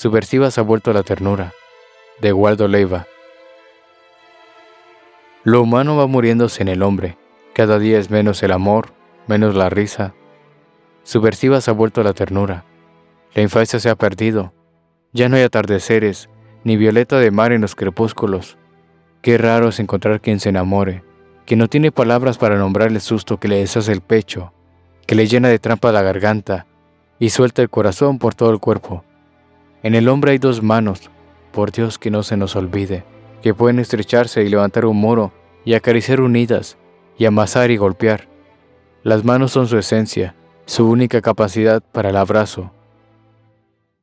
[0.00, 1.52] Subversiva se ha vuelto la ternura.
[2.22, 3.06] De Waldo Leiva.
[5.44, 7.18] Lo humano va muriéndose en el hombre.
[7.52, 8.94] Cada día es menos el amor,
[9.26, 10.14] menos la risa.
[11.02, 12.64] Subversiva se ha vuelto la ternura.
[13.34, 14.54] La infancia se ha perdido.
[15.12, 16.30] Ya no hay atardeceres,
[16.64, 18.56] ni violeta de mar en los crepúsculos.
[19.20, 21.04] Qué raro es encontrar quien se enamore,
[21.44, 24.54] que no tiene palabras para nombrar el susto que le deshace el pecho,
[25.06, 26.66] que le llena de trampa la garganta
[27.18, 29.04] y suelta el corazón por todo el cuerpo.
[29.82, 31.10] En el hombre hay dos manos,
[31.52, 33.04] por Dios que no se nos olvide,
[33.42, 35.32] que pueden estrecharse y levantar un muro
[35.64, 36.76] y acariciar unidas
[37.18, 38.28] y amasar y golpear.
[39.02, 40.34] Las manos son su esencia,
[40.66, 42.72] su única capacidad para el abrazo,